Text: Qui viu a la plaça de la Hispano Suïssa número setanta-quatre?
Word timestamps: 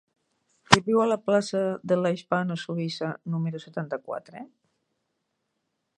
Qui 0.69 0.79
viu 0.87 1.01
a 1.01 1.05
la 1.09 1.17
plaça 1.27 1.61
de 1.91 1.97
la 2.05 2.13
Hispano 2.15 2.57
Suïssa 2.63 3.13
número 3.35 3.63
setanta-quatre? 3.67 4.45